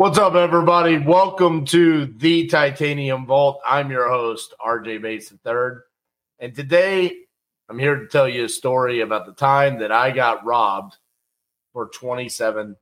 What's 0.00 0.16
up, 0.16 0.34
everybody? 0.34 0.96
Welcome 0.96 1.66
to 1.66 2.06
the 2.06 2.46
Titanium 2.46 3.26
Vault. 3.26 3.60
I'm 3.66 3.90
your 3.90 4.08
host, 4.08 4.54
RJ 4.58 5.02
Bates 5.02 5.30
III. 5.30 5.82
And 6.38 6.54
today 6.54 7.14
I'm 7.68 7.78
here 7.78 7.96
to 7.96 8.06
tell 8.06 8.26
you 8.26 8.46
a 8.46 8.48
story 8.48 9.02
about 9.02 9.26
the 9.26 9.34
time 9.34 9.80
that 9.80 9.92
I 9.92 10.10
got 10.10 10.42
robbed 10.42 10.96
for 11.74 11.90
$27. 11.90 12.76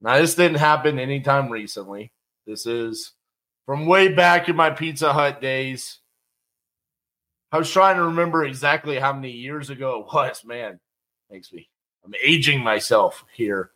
Now, 0.00 0.16
this 0.16 0.34
didn't 0.34 0.58
happen 0.58 0.98
anytime 0.98 1.48
recently. 1.48 2.10
This 2.44 2.66
is 2.66 3.12
from 3.64 3.86
way 3.86 4.08
back 4.08 4.48
in 4.48 4.56
my 4.56 4.70
Pizza 4.70 5.12
Hut 5.12 5.40
days. 5.40 6.00
I 7.52 7.58
was 7.58 7.70
trying 7.70 7.98
to 7.98 8.06
remember 8.06 8.44
exactly 8.44 8.98
how 8.98 9.12
many 9.12 9.30
years 9.30 9.70
ago 9.70 10.00
it 10.00 10.12
was. 10.12 10.44
Man, 10.44 10.80
makes 11.30 11.52
me, 11.52 11.68
I'm 12.04 12.14
aging 12.20 12.64
myself 12.64 13.24
here. 13.32 13.70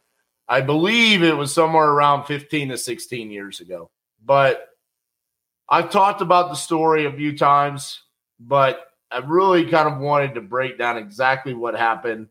I 0.49 0.61
believe 0.61 1.23
it 1.23 1.37
was 1.37 1.53
somewhere 1.53 1.89
around 1.89 2.25
15 2.25 2.69
to 2.71 2.79
16 2.79 3.31
years 3.31 3.61
ago. 3.61 3.91
But 4.25 4.69
I've 5.69 5.91
talked 5.91 6.21
about 6.21 6.51
the 6.51 6.57
story 6.57 7.07
a 7.07 7.13
few 7.13 7.37
times, 7.37 8.03
but 8.39 8.87
I 9.11 9.19
really 9.19 9.69
kind 9.69 9.89
of 9.89 9.99
wanted 9.99 10.35
to 10.35 10.41
break 10.41 10.79
down 10.79 10.97
exactly 10.97 11.55
what 11.55 11.75
happened, 11.75 12.29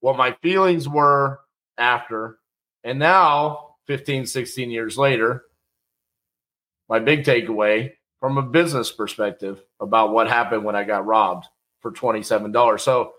what 0.00 0.16
my 0.16 0.36
feelings 0.42 0.88
were 0.88 1.40
after, 1.78 2.38
and 2.84 2.98
now 2.98 3.76
15, 3.86 4.26
16 4.26 4.70
years 4.70 4.98
later, 4.98 5.44
my 6.88 6.98
big 6.98 7.24
takeaway 7.24 7.92
from 8.20 8.38
a 8.38 8.42
business 8.42 8.90
perspective 8.90 9.62
about 9.80 10.12
what 10.12 10.28
happened 10.28 10.64
when 10.64 10.76
I 10.76 10.84
got 10.84 11.06
robbed 11.06 11.46
for 11.80 11.92
$27. 11.92 12.80
So 12.80 13.12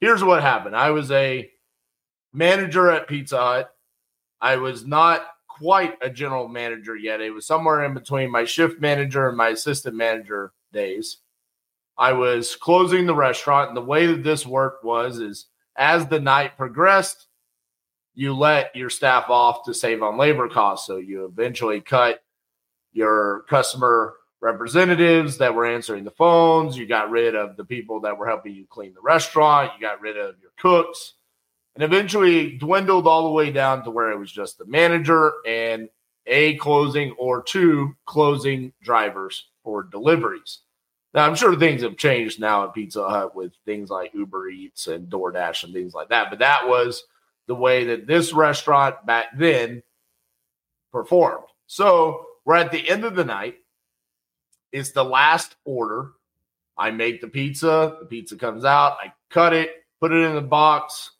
here's 0.00 0.22
what 0.22 0.42
happened 0.42 0.76
I 0.76 0.90
was 0.90 1.10
a 1.10 1.50
manager 2.38 2.90
at 2.90 3.08
Pizza 3.08 3.36
Hut. 3.36 3.70
I 4.40 4.56
was 4.56 4.86
not 4.86 5.26
quite 5.46 5.98
a 6.00 6.08
general 6.08 6.48
manager 6.48 6.96
yet. 6.96 7.20
It 7.20 7.34
was 7.34 7.46
somewhere 7.46 7.84
in 7.84 7.92
between 7.92 8.30
my 8.30 8.44
shift 8.44 8.80
manager 8.80 9.28
and 9.28 9.36
my 9.36 9.48
assistant 9.48 9.96
manager 9.96 10.52
days. 10.72 11.18
I 11.98 12.12
was 12.12 12.54
closing 12.54 13.06
the 13.06 13.14
restaurant, 13.14 13.68
and 13.68 13.76
the 13.76 13.82
way 13.82 14.06
that 14.06 14.22
this 14.22 14.46
worked 14.46 14.84
was 14.84 15.18
is 15.18 15.46
as 15.76 16.06
the 16.06 16.20
night 16.20 16.56
progressed, 16.56 17.26
you 18.14 18.34
let 18.34 18.74
your 18.74 18.90
staff 18.90 19.28
off 19.28 19.64
to 19.64 19.74
save 19.74 20.02
on 20.02 20.16
labor 20.16 20.48
costs. 20.48 20.86
So 20.86 20.96
you 20.96 21.24
eventually 21.24 21.80
cut 21.80 22.20
your 22.92 23.44
customer 23.48 24.14
representatives 24.40 25.38
that 25.38 25.54
were 25.54 25.66
answering 25.66 26.04
the 26.04 26.12
phones. 26.12 26.78
You 26.78 26.86
got 26.86 27.10
rid 27.10 27.34
of 27.34 27.56
the 27.56 27.64
people 27.64 28.00
that 28.02 28.16
were 28.16 28.26
helping 28.26 28.54
you 28.54 28.66
clean 28.68 28.94
the 28.94 29.00
restaurant. 29.00 29.72
You 29.74 29.80
got 29.80 30.00
rid 30.00 30.16
of 30.16 30.36
your 30.40 30.52
cooks 30.58 31.14
and 31.78 31.84
eventually 31.84 32.56
dwindled 32.58 33.06
all 33.06 33.22
the 33.22 33.30
way 33.30 33.52
down 33.52 33.84
to 33.84 33.90
where 33.90 34.10
it 34.10 34.18
was 34.18 34.32
just 34.32 34.58
the 34.58 34.64
manager 34.64 35.34
and 35.46 35.88
a 36.26 36.56
closing 36.56 37.12
or 37.12 37.40
two 37.40 37.94
closing 38.04 38.72
drivers 38.82 39.46
for 39.62 39.84
deliveries. 39.84 40.58
Now, 41.14 41.24
I'm 41.24 41.36
sure 41.36 41.54
things 41.54 41.82
have 41.82 41.96
changed 41.96 42.40
now 42.40 42.64
at 42.64 42.74
Pizza 42.74 43.08
Hut 43.08 43.36
with 43.36 43.52
things 43.64 43.90
like 43.90 44.12
Uber 44.12 44.48
Eats 44.48 44.88
and 44.88 45.08
DoorDash 45.08 45.62
and 45.62 45.72
things 45.72 45.94
like 45.94 46.08
that, 46.08 46.30
but 46.30 46.40
that 46.40 46.66
was 46.66 47.04
the 47.46 47.54
way 47.54 47.84
that 47.84 48.08
this 48.08 48.32
restaurant 48.32 49.06
back 49.06 49.26
then 49.38 49.84
performed. 50.90 51.46
So 51.68 52.26
we're 52.44 52.56
at 52.56 52.72
the 52.72 52.90
end 52.90 53.04
of 53.04 53.14
the 53.14 53.24
night. 53.24 53.54
It's 54.72 54.90
the 54.90 55.04
last 55.04 55.54
order. 55.64 56.10
I 56.76 56.90
make 56.90 57.20
the 57.20 57.28
pizza. 57.28 57.98
The 58.00 58.06
pizza 58.06 58.34
comes 58.34 58.64
out. 58.64 58.96
I 59.00 59.12
cut 59.30 59.52
it, 59.52 59.70
put 60.00 60.10
it 60.10 60.24
in 60.24 60.34
the 60.34 60.40
box, 60.40 61.12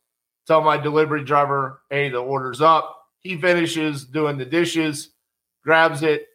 tell 0.49 0.61
my 0.61 0.77
delivery 0.77 1.23
driver, 1.23 1.83
hey, 1.91 2.09
the 2.09 2.17
order's 2.17 2.59
up. 2.59 3.05
He 3.19 3.37
finishes 3.37 4.03
doing 4.03 4.39
the 4.39 4.45
dishes, 4.45 5.11
grabs 5.63 6.01
it, 6.01 6.25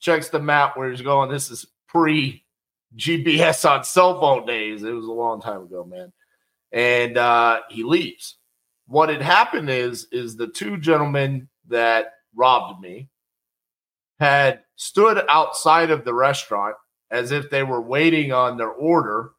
checks 0.00 0.30
the 0.30 0.40
map 0.40 0.74
where 0.74 0.90
he's 0.90 1.02
going. 1.02 1.30
This 1.30 1.50
is 1.50 1.66
pre 1.86 2.42
GPS 2.96 3.68
on 3.70 3.84
cell 3.84 4.18
phone 4.18 4.46
days. 4.46 4.82
It 4.82 4.92
was 4.92 5.04
a 5.04 5.12
long 5.12 5.42
time 5.42 5.64
ago, 5.64 5.84
man. 5.84 6.12
And 6.72 7.18
uh, 7.18 7.60
he 7.68 7.82
leaves. 7.82 8.38
What 8.86 9.10
had 9.10 9.20
happened 9.20 9.68
is, 9.68 10.08
is 10.10 10.36
the 10.36 10.48
two 10.48 10.78
gentlemen 10.78 11.48
that 11.68 12.06
robbed 12.34 12.80
me 12.80 13.10
had 14.18 14.60
stood 14.76 15.22
outside 15.28 15.90
of 15.90 16.06
the 16.06 16.14
restaurant 16.14 16.76
as 17.10 17.32
if 17.32 17.50
they 17.50 17.64
were 17.64 17.82
waiting 17.82 18.32
on 18.32 18.56
their 18.56 18.70
order 18.70 19.32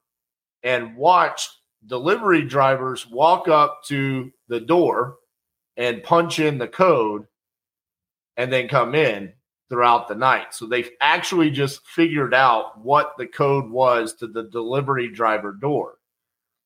and 0.61 0.95
watched 0.95 1.49
delivery 1.87 2.43
drivers 2.43 3.07
walk 3.07 3.47
up 3.47 3.81
to 3.85 4.31
the 4.47 4.59
door 4.59 5.17
and 5.77 6.03
punch 6.03 6.39
in 6.39 6.57
the 6.57 6.67
code 6.67 7.25
and 8.37 8.51
then 8.51 8.67
come 8.67 8.95
in 8.95 9.33
throughout 9.69 10.07
the 10.07 10.15
night. 10.15 10.53
So 10.53 10.67
they've 10.67 10.91
actually 11.01 11.49
just 11.49 11.85
figured 11.87 12.33
out 12.33 12.79
what 12.79 13.13
the 13.17 13.27
code 13.27 13.69
was 13.69 14.13
to 14.15 14.27
the 14.27 14.43
delivery 14.43 15.09
driver 15.09 15.53
door. 15.53 15.95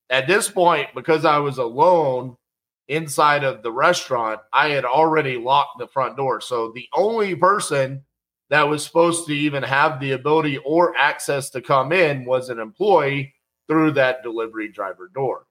At 0.10 0.28
this 0.28 0.50
point, 0.50 0.90
because 0.96 1.24
I 1.26 1.38
was 1.38 1.60
alone 1.60 2.36
inside 2.88 3.44
of 3.44 3.62
the 3.62 3.72
restaurant, 3.72 4.42
I 4.52 4.70
had 4.70 4.86
already 4.86 5.38
locked 5.38 5.80
the 5.80 5.88
front 5.88 6.18
door. 6.18 6.42
So 6.42 6.72
the 6.74 6.88
only 6.94 7.36
person 7.36 8.04
that 8.50 8.68
was 8.68 8.84
supposed 8.84 9.28
to 9.28 9.34
even 9.34 9.62
have 9.62 10.00
the 10.00 10.14
ability 10.14 10.58
or 10.66 10.98
access 10.98 11.52
to 11.52 11.62
come 11.62 11.92
in 11.92 12.26
was 12.26 12.50
an 12.50 12.60
employee 12.60 13.34
through 13.70 13.92
that 13.92 14.24
delivery 14.24 14.68
driver 14.68 15.10
door. 15.14 15.46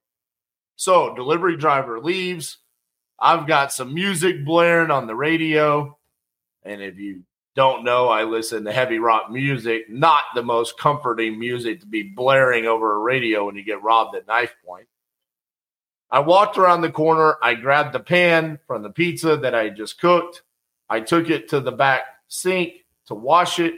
So, 0.77 1.15
delivery 1.15 1.57
driver 1.57 2.01
leaves. 2.01 2.59
I've 3.19 3.47
got 3.47 3.73
some 3.73 3.95
music 3.95 4.45
blaring 4.45 4.91
on 4.91 5.07
the 5.07 5.15
radio. 5.15 5.97
And 6.63 6.83
if 6.83 6.99
you 6.99 7.23
don't 7.57 7.85
know, 7.85 8.09
I 8.09 8.25
listen 8.25 8.65
to 8.65 8.73
heavy 8.73 8.99
rock 8.99 9.31
music, 9.31 9.89
not 9.89 10.25
the 10.35 10.43
most 10.43 10.79
comforting 10.79 11.39
music 11.39 11.81
to 11.81 11.87
be 11.87 12.03
blaring 12.03 12.67
over 12.67 12.95
a 12.95 12.99
radio 12.99 13.47
when 13.47 13.57
you 13.57 13.65
get 13.65 13.83
robbed 13.83 14.15
at 14.15 14.27
knife 14.29 14.55
point. 14.65 14.87
I 16.11 16.21
walked 16.21 16.57
around 16.57 16.81
the 16.81 16.91
corner. 16.91 17.37
I 17.43 17.55
grabbed 17.55 17.93
the 17.93 18.01
pan 18.01 18.59
from 18.67 18.83
the 18.83 18.91
pizza 18.91 19.37
that 19.39 19.55
I 19.55 19.71
just 19.71 20.01
cooked. 20.01 20.43
I 20.89 21.01
took 21.01 21.31
it 21.31 21.49
to 21.51 21.61
the 21.61 21.73
back 21.73 22.03
sink 22.29 22.85
to 23.07 23.15
wash 23.15 23.59
it. 23.59 23.75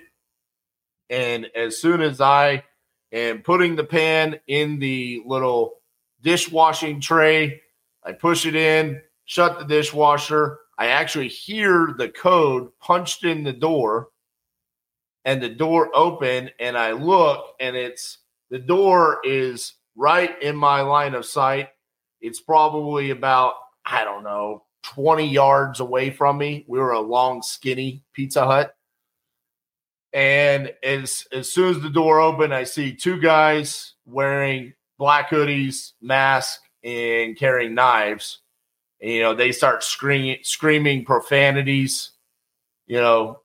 And 1.09 1.47
as 1.57 1.79
soon 1.79 2.01
as 2.01 2.21
I 2.21 2.65
and 3.13 3.43
putting 3.45 3.77
the 3.77 3.85
pan 3.85 4.39
in 4.47 4.79
the 4.79 5.23
little 5.27 5.75
dishwashing 6.23 7.01
tray. 7.01 7.61
I 8.05 8.13
push 8.13 8.47
it 8.47 8.55
in, 8.55 9.01
shut 9.25 9.59
the 9.59 9.65
dishwasher. 9.65 10.59
I 10.79 10.87
actually 10.87 11.29
hear 11.29 11.95
the 11.99 12.09
code 12.09 12.71
punched 12.81 13.25
in 13.25 13.45
the 13.45 13.53
door 13.53 14.09
and 15.25 15.43
the 15.43 15.49
door 15.49 15.91
open 15.95 16.51
and 16.59 16.77
I 16.77 16.93
look 16.93 17.55
and 17.61 17.77
it's 17.77 18.19
the 18.51 18.59
door 18.59 19.21
is 19.25 19.75
right 19.95 20.41
in 20.43 20.57
my 20.57 20.81
line 20.81 21.15
of 21.15 21.27
sight. 21.27 21.69
It's 22.21 22.41
probably 22.41 23.11
about 23.11 23.55
I 23.85 24.05
don't 24.05 24.25
know 24.25 24.65
20 24.83 25.27
yards 25.27 25.81
away 25.81 26.11
from 26.11 26.39
me. 26.39 26.65
We 26.67 26.79
were 26.79 26.93
a 26.93 27.01
long 27.01 27.43
skinny 27.43 28.03
Pizza 28.13 28.45
Hut. 28.45 28.75
And 30.13 30.73
as 30.83 31.27
as 31.33 31.53
soon 31.53 31.77
as 31.77 31.83
the 31.83 31.91
door 31.91 32.21
opened, 32.21 32.53
I 32.53 32.65
see 32.65 32.95
two 32.95 33.21
guys 33.21 33.95
wearing 34.07 34.75
black 34.99 35.31
hoodies, 35.31 35.93
mask, 36.03 36.61
and 36.83 37.37
carrying 37.37 37.75
knives. 37.75 38.41
And, 39.01 39.11
you 39.11 39.23
know, 39.23 39.35
they 39.35 39.53
start 39.53 39.85
screaming 39.85 40.39
screaming 40.43 41.05
profanities. 41.05 42.11
You 42.87 43.01
know, 43.01 43.41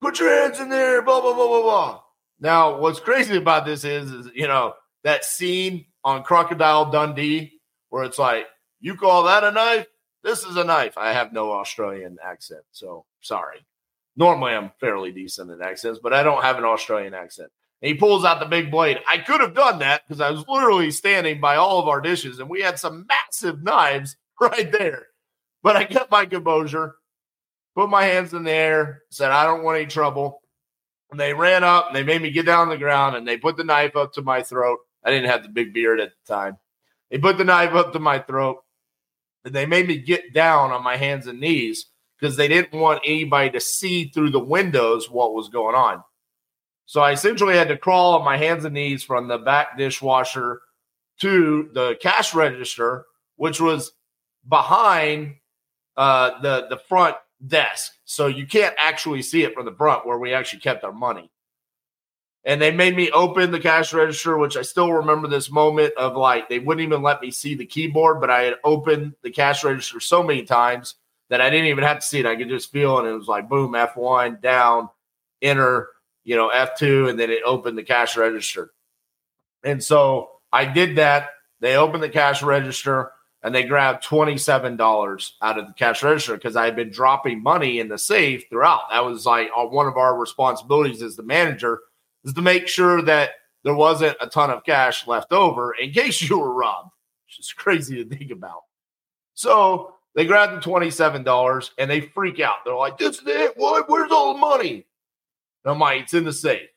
put 0.00 0.18
your 0.18 0.34
hands 0.34 0.58
in 0.58 0.70
there, 0.70 1.02
blah 1.02 1.20
blah 1.20 1.34
blah 1.34 1.48
blah 1.48 1.62
blah. 1.62 2.00
Now, 2.40 2.78
what's 2.78 3.00
crazy 3.00 3.36
about 3.36 3.66
this 3.66 3.84
is, 3.84 4.10
is 4.10 4.28
you 4.34 4.48
know 4.48 4.74
that 5.02 5.24
scene 5.24 5.84
on 6.02 6.22
Crocodile 6.22 6.90
Dundee 6.90 7.60
where 7.90 8.04
it's 8.04 8.18
like, 8.18 8.46
you 8.80 8.96
call 8.96 9.24
that 9.24 9.44
a 9.44 9.50
knife? 9.50 9.86
This 10.22 10.44
is 10.44 10.56
a 10.56 10.64
knife. 10.64 10.96
I 10.96 11.12
have 11.12 11.32
no 11.32 11.52
Australian 11.52 12.16
accent, 12.24 12.62
so 12.72 13.04
sorry. 13.20 13.64
Normally, 14.16 14.52
I'm 14.52 14.70
fairly 14.80 15.10
decent 15.10 15.50
in 15.50 15.60
accents, 15.60 15.98
but 16.02 16.12
I 16.12 16.22
don't 16.22 16.42
have 16.42 16.56
an 16.58 16.64
Australian 16.64 17.14
accent. 17.14 17.50
And 17.82 17.88
he 17.88 17.94
pulls 17.94 18.24
out 18.24 18.40
the 18.40 18.46
big 18.46 18.70
blade. 18.70 19.00
I 19.08 19.18
could 19.18 19.40
have 19.40 19.54
done 19.54 19.80
that 19.80 20.02
because 20.06 20.20
I 20.20 20.30
was 20.30 20.44
literally 20.48 20.90
standing 20.90 21.40
by 21.40 21.56
all 21.56 21.80
of 21.80 21.88
our 21.88 22.00
dishes 22.00 22.38
and 22.38 22.48
we 22.48 22.62
had 22.62 22.78
some 22.78 23.06
massive 23.08 23.62
knives 23.62 24.16
right 24.40 24.70
there. 24.70 25.06
But 25.62 25.76
I 25.76 25.84
kept 25.84 26.10
my 26.10 26.26
composure, 26.26 26.94
put 27.74 27.90
my 27.90 28.04
hands 28.04 28.34
in 28.34 28.44
the 28.44 28.52
air, 28.52 29.02
said, 29.10 29.30
I 29.30 29.44
don't 29.44 29.64
want 29.64 29.78
any 29.78 29.86
trouble. 29.86 30.42
And 31.10 31.18
they 31.18 31.34
ran 31.34 31.64
up 31.64 31.88
and 31.88 31.96
they 31.96 32.02
made 32.02 32.22
me 32.22 32.30
get 32.30 32.46
down 32.46 32.62
on 32.62 32.68
the 32.68 32.78
ground 32.78 33.16
and 33.16 33.26
they 33.26 33.36
put 33.36 33.56
the 33.56 33.64
knife 33.64 33.96
up 33.96 34.12
to 34.14 34.22
my 34.22 34.42
throat. 34.42 34.78
I 35.04 35.10
didn't 35.10 35.30
have 35.30 35.42
the 35.42 35.48
big 35.48 35.74
beard 35.74 36.00
at 36.00 36.10
the 36.10 36.34
time. 36.34 36.56
They 37.10 37.18
put 37.18 37.38
the 37.38 37.44
knife 37.44 37.74
up 37.74 37.92
to 37.92 37.98
my 37.98 38.18
throat 38.18 38.64
and 39.44 39.54
they 39.54 39.66
made 39.66 39.86
me 39.86 39.98
get 39.98 40.32
down 40.32 40.70
on 40.70 40.82
my 40.82 40.96
hands 40.96 41.26
and 41.26 41.40
knees 41.40 41.86
because 42.24 42.38
they 42.38 42.48
didn't 42.48 42.72
want 42.72 43.02
anybody 43.04 43.50
to 43.50 43.60
see 43.60 44.08
through 44.08 44.30
the 44.30 44.40
windows 44.40 45.10
what 45.10 45.34
was 45.34 45.50
going 45.50 45.74
on. 45.74 46.02
So 46.86 47.02
I 47.02 47.12
essentially 47.12 47.54
had 47.54 47.68
to 47.68 47.76
crawl 47.76 48.14
on 48.14 48.24
my 48.24 48.38
hands 48.38 48.64
and 48.64 48.72
knees 48.72 49.04
from 49.04 49.28
the 49.28 49.36
back 49.36 49.76
dishwasher 49.76 50.62
to 51.20 51.68
the 51.74 51.98
cash 52.00 52.34
register, 52.34 53.04
which 53.36 53.60
was 53.60 53.92
behind 54.48 55.34
uh, 55.98 56.40
the 56.40 56.66
the 56.70 56.78
front 56.78 57.16
desk, 57.46 57.92
so 58.06 58.26
you 58.26 58.46
can't 58.46 58.74
actually 58.78 59.20
see 59.20 59.42
it 59.42 59.52
from 59.52 59.66
the 59.66 59.72
front 59.72 60.06
where 60.06 60.18
we 60.18 60.32
actually 60.32 60.60
kept 60.60 60.82
our 60.82 60.92
money. 60.92 61.30
And 62.42 62.58
they 62.58 62.70
made 62.70 62.96
me 62.96 63.10
open 63.10 63.50
the 63.50 63.60
cash 63.60 63.92
register, 63.92 64.38
which 64.38 64.56
I 64.56 64.62
still 64.62 64.94
remember 64.94 65.28
this 65.28 65.50
moment 65.50 65.92
of 65.98 66.16
like 66.16 66.48
they 66.48 66.58
wouldn't 66.58 66.86
even 66.86 67.02
let 67.02 67.20
me 67.20 67.30
see 67.30 67.54
the 67.54 67.66
keyboard, 67.66 68.18
but 68.18 68.30
I 68.30 68.44
had 68.44 68.54
opened 68.64 69.12
the 69.22 69.30
cash 69.30 69.62
register 69.62 70.00
so 70.00 70.22
many 70.22 70.44
times 70.44 70.94
that 71.30 71.40
I 71.40 71.50
didn't 71.50 71.66
even 71.66 71.84
have 71.84 72.00
to 72.00 72.06
see 72.06 72.20
it. 72.20 72.26
I 72.26 72.36
could 72.36 72.48
just 72.48 72.70
feel. 72.70 72.98
And 72.98 73.08
it 73.08 73.12
was 73.12 73.28
like 73.28 73.48
boom, 73.48 73.72
F1 73.72 74.40
down, 74.40 74.88
enter, 75.42 75.88
you 76.24 76.36
know, 76.36 76.50
F2, 76.50 77.10
and 77.10 77.18
then 77.18 77.30
it 77.30 77.42
opened 77.44 77.78
the 77.78 77.82
cash 77.82 78.16
register. 78.16 78.72
And 79.62 79.82
so 79.82 80.30
I 80.52 80.64
did 80.64 80.96
that. 80.96 81.30
They 81.60 81.76
opened 81.76 82.02
the 82.02 82.08
cash 82.08 82.42
register 82.42 83.12
and 83.42 83.54
they 83.54 83.62
grabbed 83.62 84.04
$27 84.04 85.32
out 85.42 85.58
of 85.58 85.66
the 85.66 85.72
cash 85.74 86.02
register 86.02 86.34
because 86.34 86.56
I 86.56 86.64
had 86.64 86.76
been 86.76 86.90
dropping 86.90 87.42
money 87.42 87.78
in 87.78 87.88
the 87.88 87.98
safe 87.98 88.44
throughout. 88.48 88.90
That 88.90 89.04
was 89.04 89.26
like 89.26 89.50
uh, 89.56 89.66
one 89.66 89.86
of 89.86 89.96
our 89.96 90.18
responsibilities 90.18 91.02
as 91.02 91.14
the 91.16 91.22
manager 91.22 91.80
is 92.24 92.32
to 92.32 92.42
make 92.42 92.68
sure 92.68 93.02
that 93.02 93.30
there 93.62 93.74
wasn't 93.74 94.16
a 94.20 94.26
ton 94.26 94.50
of 94.50 94.64
cash 94.64 95.06
left 95.06 95.32
over 95.32 95.74
in 95.74 95.92
case 95.92 96.22
you 96.28 96.38
were 96.38 96.54
robbed, 96.54 96.90
which 97.26 97.38
is 97.38 97.52
crazy 97.52 98.02
to 98.02 98.08
think 98.08 98.30
about. 98.30 98.62
So 99.34 99.93
they 100.14 100.24
grab 100.24 100.50
the 100.50 100.60
$27 100.60 101.70
and 101.78 101.90
they 101.90 102.00
freak 102.00 102.40
out. 102.40 102.58
They're 102.64 102.74
like, 102.74 102.98
this 102.98 103.18
is 103.18 103.26
it. 103.26 103.56
What? 103.56 103.88
Where's 103.88 104.12
all 104.12 104.34
the 104.34 104.40
money? 104.40 104.86
And 105.64 105.72
I'm 105.72 105.78
like, 105.78 106.02
it's 106.02 106.14
in 106.14 106.24
the 106.24 106.32
safe. 106.32 106.68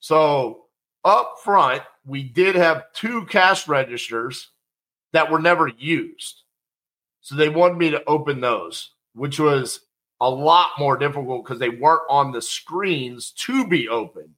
So 0.00 0.64
up 1.04 1.36
front, 1.42 1.82
we 2.04 2.22
did 2.22 2.56
have 2.56 2.92
two 2.92 3.24
cash 3.26 3.68
registers 3.68 4.50
that 5.12 5.30
were 5.30 5.40
never 5.40 5.68
used. 5.68 6.42
So 7.20 7.36
they 7.36 7.48
wanted 7.48 7.78
me 7.78 7.90
to 7.90 8.04
open 8.06 8.40
those, 8.40 8.90
which 9.14 9.38
was 9.38 9.80
a 10.20 10.28
lot 10.28 10.70
more 10.78 10.96
difficult 10.96 11.44
because 11.44 11.60
they 11.60 11.68
weren't 11.68 12.02
on 12.08 12.32
the 12.32 12.42
screens 12.42 13.30
to 13.32 13.66
be 13.66 13.88
open. 13.88 14.34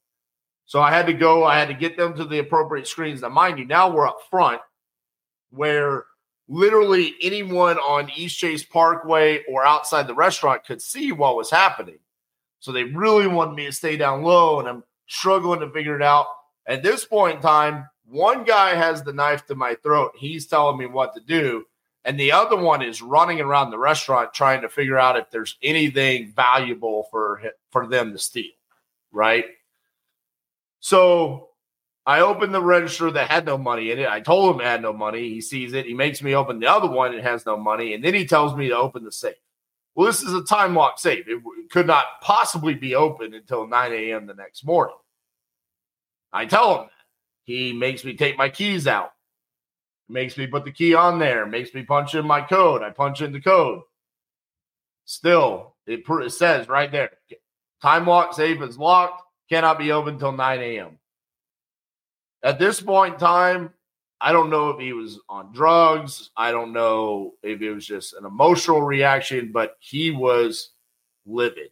So 0.66 0.80
I 0.80 0.90
had 0.90 1.06
to 1.06 1.14
go, 1.14 1.44
I 1.44 1.58
had 1.58 1.68
to 1.68 1.74
get 1.74 1.96
them 1.96 2.14
to 2.16 2.24
the 2.24 2.38
appropriate 2.38 2.86
screens. 2.86 3.22
Now, 3.22 3.28
mind 3.28 3.58
you, 3.58 3.64
now 3.64 3.90
we're 3.90 4.06
up 4.06 4.18
front 4.30 4.60
where 5.50 6.04
literally 6.48 7.14
anyone 7.22 7.78
on 7.78 8.10
East 8.14 8.38
Chase 8.38 8.64
Parkway 8.64 9.42
or 9.48 9.64
outside 9.64 10.06
the 10.06 10.14
restaurant 10.14 10.64
could 10.64 10.82
see 10.82 11.12
what 11.12 11.36
was 11.36 11.50
happening. 11.50 11.98
So 12.60 12.72
they 12.72 12.84
really 12.84 13.26
wanted 13.26 13.54
me 13.54 13.66
to 13.66 13.72
stay 13.72 13.96
down 13.96 14.22
low, 14.22 14.58
and 14.58 14.68
I'm 14.68 14.84
struggling 15.06 15.60
to 15.60 15.70
figure 15.70 15.96
it 15.96 16.02
out. 16.02 16.26
At 16.66 16.82
this 16.82 17.04
point 17.04 17.36
in 17.36 17.42
time, 17.42 17.88
one 18.06 18.44
guy 18.44 18.74
has 18.74 19.02
the 19.02 19.12
knife 19.12 19.46
to 19.46 19.54
my 19.54 19.74
throat. 19.76 20.12
He's 20.16 20.46
telling 20.46 20.78
me 20.78 20.86
what 20.86 21.14
to 21.14 21.20
do. 21.20 21.64
And 22.06 22.20
the 22.20 22.32
other 22.32 22.56
one 22.56 22.82
is 22.82 23.00
running 23.00 23.40
around 23.40 23.70
the 23.70 23.78
restaurant 23.78 24.34
trying 24.34 24.60
to 24.60 24.68
figure 24.68 24.98
out 24.98 25.16
if 25.16 25.30
there's 25.30 25.56
anything 25.62 26.32
valuable 26.34 27.08
for 27.10 27.40
for 27.70 27.86
them 27.86 28.12
to 28.12 28.18
steal. 28.18 28.52
Right. 29.10 29.46
So 30.80 31.48
I 32.06 32.20
opened 32.20 32.54
the 32.54 32.60
register 32.60 33.10
that 33.10 33.30
had 33.30 33.46
no 33.46 33.56
money 33.56 33.90
in 33.90 33.98
it. 33.98 34.08
I 34.08 34.20
told 34.20 34.54
him 34.54 34.60
it 34.60 34.66
had 34.66 34.82
no 34.82 34.92
money. 34.92 35.30
He 35.30 35.40
sees 35.40 35.72
it. 35.72 35.86
He 35.86 35.94
makes 35.94 36.22
me 36.22 36.34
open 36.34 36.60
the 36.60 36.66
other 36.66 36.88
one. 36.88 37.14
It 37.14 37.24
has 37.24 37.46
no 37.46 37.56
money. 37.56 37.94
And 37.94 38.04
then 38.04 38.12
he 38.12 38.26
tells 38.26 38.54
me 38.54 38.68
to 38.68 38.76
open 38.76 39.04
the 39.04 39.12
safe. 39.12 39.36
Well, 39.94 40.06
this 40.06 40.22
is 40.22 40.34
a 40.34 40.44
time 40.44 40.74
lock 40.74 40.98
safe. 40.98 41.24
It 41.28 41.42
could 41.70 41.86
not 41.86 42.04
possibly 42.20 42.74
be 42.74 42.94
open 42.94 43.32
until 43.32 43.66
9 43.66 43.92
a.m. 43.92 44.26
the 44.26 44.34
next 44.34 44.64
morning. 44.64 44.96
I 46.32 46.46
tell 46.46 46.74
him 46.74 46.80
that. 46.86 46.90
He 47.44 47.72
makes 47.72 48.04
me 48.04 48.14
take 48.16 48.38
my 48.38 48.48
keys 48.48 48.86
out, 48.86 49.12
makes 50.08 50.36
me 50.36 50.46
put 50.46 50.64
the 50.64 50.72
key 50.72 50.94
on 50.94 51.18
there, 51.18 51.44
makes 51.44 51.74
me 51.74 51.82
punch 51.82 52.14
in 52.14 52.26
my 52.26 52.40
code. 52.40 52.82
I 52.82 52.88
punch 52.90 53.20
in 53.20 53.32
the 53.32 53.40
code. 53.40 53.82
Still, 55.04 55.74
it, 55.86 56.32
says 56.32 56.68
right 56.68 56.90
there 56.90 57.10
time 57.82 58.06
lock 58.06 58.32
safe 58.32 58.62
is 58.62 58.78
locked, 58.78 59.22
cannot 59.50 59.78
be 59.78 59.92
open 59.92 60.14
until 60.14 60.32
9 60.32 60.60
a.m. 60.60 60.98
At 62.44 62.58
this 62.58 62.78
point 62.78 63.14
in 63.14 63.20
time, 63.20 63.70
I 64.20 64.30
don't 64.30 64.50
know 64.50 64.68
if 64.68 64.78
he 64.78 64.92
was 64.92 65.18
on 65.30 65.52
drugs. 65.52 66.30
I 66.36 66.50
don't 66.50 66.74
know 66.74 67.32
if 67.42 67.62
it 67.62 67.72
was 67.72 67.86
just 67.86 68.12
an 68.12 68.26
emotional 68.26 68.82
reaction, 68.82 69.50
but 69.50 69.76
he 69.80 70.10
was 70.10 70.70
livid. 71.26 71.70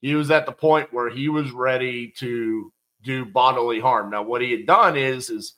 He 0.00 0.14
was 0.14 0.30
at 0.30 0.46
the 0.46 0.52
point 0.52 0.92
where 0.92 1.10
he 1.10 1.28
was 1.28 1.52
ready 1.52 2.08
to 2.16 2.72
do 3.02 3.26
bodily 3.26 3.78
harm. 3.78 4.10
Now, 4.10 4.22
what 4.22 4.40
he 4.40 4.50
had 4.52 4.66
done 4.66 4.96
is, 4.96 5.28
is 5.28 5.54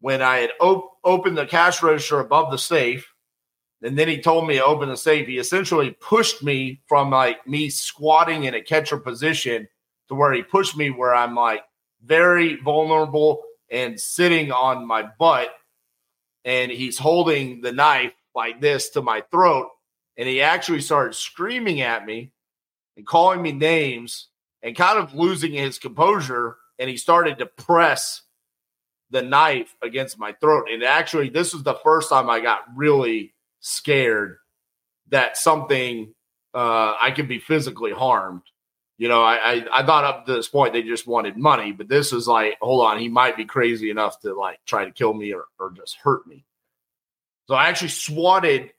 when 0.00 0.20
I 0.20 0.38
had 0.38 0.50
op- 0.60 0.98
opened 1.02 1.38
the 1.38 1.46
cash 1.46 1.82
register 1.82 2.20
above 2.20 2.50
the 2.50 2.58
safe, 2.58 3.10
and 3.82 3.98
then 3.98 4.08
he 4.08 4.20
told 4.20 4.46
me 4.46 4.56
to 4.56 4.64
open 4.64 4.90
the 4.90 4.96
safe, 4.96 5.26
he 5.26 5.38
essentially 5.38 5.92
pushed 5.92 6.42
me 6.42 6.82
from 6.86 7.10
like 7.10 7.46
me 7.46 7.70
squatting 7.70 8.44
in 8.44 8.54
a 8.54 8.62
catcher 8.62 8.98
position 8.98 9.66
to 10.08 10.14
where 10.14 10.32
he 10.32 10.42
pushed 10.42 10.76
me 10.76 10.90
where 10.90 11.14
I'm 11.14 11.34
like 11.34 11.62
very 12.04 12.56
vulnerable 12.56 13.42
and 13.70 14.00
sitting 14.00 14.52
on 14.52 14.86
my 14.86 15.08
butt. 15.18 15.48
And 16.44 16.70
he's 16.70 16.98
holding 16.98 17.60
the 17.60 17.72
knife 17.72 18.12
like 18.34 18.60
this 18.60 18.90
to 18.90 19.02
my 19.02 19.22
throat. 19.30 19.68
And 20.16 20.28
he 20.28 20.42
actually 20.42 20.80
started 20.80 21.14
screaming 21.14 21.80
at 21.80 22.06
me 22.06 22.32
and 22.96 23.06
calling 23.06 23.42
me 23.42 23.52
names 23.52 24.28
and 24.62 24.76
kind 24.76 24.98
of 24.98 25.14
losing 25.14 25.52
his 25.52 25.78
composure. 25.78 26.56
And 26.78 26.88
he 26.88 26.96
started 26.96 27.38
to 27.38 27.46
press 27.46 28.22
the 29.10 29.22
knife 29.22 29.74
against 29.82 30.18
my 30.18 30.32
throat. 30.40 30.68
And 30.70 30.82
actually, 30.82 31.30
this 31.30 31.52
was 31.52 31.62
the 31.62 31.78
first 31.82 32.08
time 32.08 32.30
I 32.30 32.40
got 32.40 32.60
really 32.74 33.34
scared 33.60 34.36
that 35.08 35.36
something 35.36 36.14
uh, 36.54 36.94
I 37.00 37.10
could 37.10 37.28
be 37.28 37.38
physically 37.38 37.92
harmed. 37.92 38.42
You 38.98 39.08
know, 39.08 39.22
I, 39.22 39.34
I, 39.34 39.66
I 39.80 39.86
thought 39.86 40.04
up 40.04 40.26
to 40.26 40.32
this 40.32 40.48
point 40.48 40.72
they 40.72 40.82
just 40.82 41.06
wanted 41.06 41.36
money, 41.36 41.72
but 41.72 41.88
this 41.88 42.12
is 42.12 42.26
like, 42.26 42.56
hold 42.60 42.86
on, 42.86 42.98
he 42.98 43.08
might 43.08 43.36
be 43.36 43.44
crazy 43.44 43.90
enough 43.90 44.20
to 44.20 44.34
like 44.34 44.58
try 44.64 44.86
to 44.86 44.90
kill 44.90 45.12
me 45.12 45.34
or, 45.34 45.44
or 45.60 45.72
just 45.72 45.96
hurt 45.96 46.26
me. 46.26 46.44
So 47.46 47.54
I 47.54 47.68
actually 47.68 47.88
swatted 47.88 48.72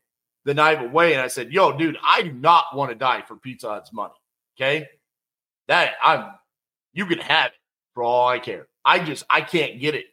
the 0.44 0.54
knife 0.54 0.82
away 0.82 1.14
and 1.14 1.22
I 1.22 1.28
said, 1.28 1.52
Yo, 1.52 1.78
dude, 1.78 1.98
I 2.04 2.22
do 2.24 2.32
not 2.32 2.76
want 2.76 2.90
to 2.90 2.96
die 2.96 3.22
for 3.22 3.36
Pizza 3.36 3.70
Hut's 3.70 3.94
money. 3.94 4.14
Okay. 4.58 4.88
That 5.68 5.94
I'm 6.04 6.32
you 6.94 7.06
can 7.06 7.20
have 7.20 7.48
it 7.48 7.58
for 7.94 8.04
all 8.04 8.28
I 8.28 8.40
care. 8.40 8.68
I 8.84 9.00
just 9.00 9.24
I 9.30 9.42
can't 9.42 9.80
get 9.80 9.94
it. 9.94 10.06